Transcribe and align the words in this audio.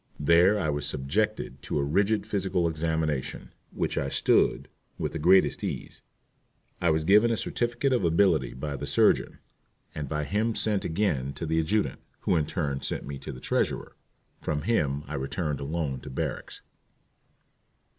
There 0.19 0.57
I 0.59 0.67
was 0.69 0.87
subjected 0.87 1.61
to 1.61 1.77
a 1.77 1.83
rigid 1.83 2.25
physical 2.25 2.67
examination, 2.67 3.53
which 3.69 3.99
I 3.99 4.09
"stood" 4.09 4.67
with 4.97 5.11
the 5.11 5.19
greatest 5.19 5.63
ease. 5.63 6.01
I 6.81 6.89
was 6.89 7.03
given 7.03 7.29
a 7.29 7.37
certificate 7.37 7.93
of 7.93 8.03
ability 8.03 8.55
by 8.55 8.77
the 8.77 8.87
surgeon, 8.87 9.37
and 9.93 10.09
by 10.09 10.23
him 10.23 10.55
sent 10.55 10.83
again 10.83 11.33
to 11.33 11.45
the 11.45 11.59
adjutant, 11.59 11.99
who 12.21 12.35
in 12.35 12.47
turn 12.47 12.81
sent 12.81 13.05
me 13.05 13.19
to 13.19 13.31
the 13.31 13.39
treasurer. 13.39 13.95
From 14.41 14.63
him 14.63 15.03
I 15.05 15.13
returned 15.13 15.59
alone 15.59 15.99
to 15.99 16.09
barracks. 16.09 16.63